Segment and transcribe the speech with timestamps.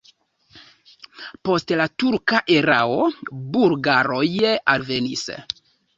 [1.49, 2.95] Post la turka erao
[3.59, 4.27] bulgaroj
[4.75, 5.29] alvenis.